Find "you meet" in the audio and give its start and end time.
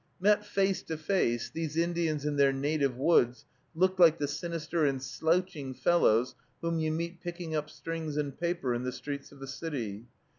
6.79-7.21